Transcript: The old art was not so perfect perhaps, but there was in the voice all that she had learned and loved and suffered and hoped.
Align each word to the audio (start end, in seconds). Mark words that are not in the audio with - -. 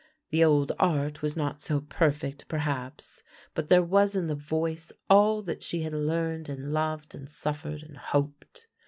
The 0.31 0.43
old 0.43 0.71
art 0.79 1.21
was 1.21 1.37
not 1.37 1.61
so 1.61 1.81
perfect 1.81 2.47
perhaps, 2.47 3.21
but 3.53 3.69
there 3.69 3.83
was 3.83 4.15
in 4.15 4.25
the 4.25 4.33
voice 4.33 4.91
all 5.11 5.43
that 5.43 5.61
she 5.61 5.83
had 5.83 5.93
learned 5.93 6.49
and 6.49 6.73
loved 6.73 7.13
and 7.13 7.29
suffered 7.29 7.83
and 7.83 7.97
hoped. 7.97 8.65